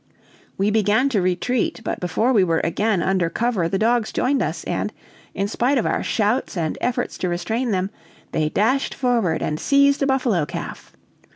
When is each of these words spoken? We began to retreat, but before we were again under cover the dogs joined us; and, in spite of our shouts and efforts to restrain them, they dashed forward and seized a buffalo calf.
We 0.57 0.71
began 0.71 1.09
to 1.09 1.21
retreat, 1.21 1.81
but 1.83 1.99
before 1.99 2.33
we 2.33 2.43
were 2.43 2.59
again 2.63 3.03
under 3.03 3.29
cover 3.29 3.69
the 3.69 3.77
dogs 3.77 4.11
joined 4.11 4.41
us; 4.41 4.63
and, 4.63 4.91
in 5.35 5.47
spite 5.47 5.77
of 5.77 5.85
our 5.85 6.01
shouts 6.01 6.57
and 6.57 6.75
efforts 6.81 7.19
to 7.19 7.29
restrain 7.29 7.69
them, 7.69 7.91
they 8.31 8.49
dashed 8.49 8.95
forward 8.95 9.43
and 9.43 9.59
seized 9.59 10.01
a 10.01 10.07
buffalo 10.07 10.43
calf. 10.47 10.93